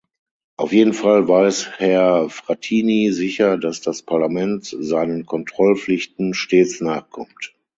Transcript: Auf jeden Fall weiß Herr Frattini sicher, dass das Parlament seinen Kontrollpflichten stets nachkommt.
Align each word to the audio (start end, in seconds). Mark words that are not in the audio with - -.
Auf 0.57 0.71
jeden 0.73 0.93
Fall 0.93 1.27
weiß 1.27 1.73
Herr 1.77 2.27
Frattini 2.31 3.11
sicher, 3.11 3.59
dass 3.59 3.81
das 3.81 4.01
Parlament 4.01 4.65
seinen 4.79 5.27
Kontrollpflichten 5.27 6.33
stets 6.33 6.81
nachkommt. 6.81 7.53